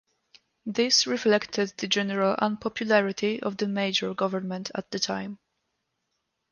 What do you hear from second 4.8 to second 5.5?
the time.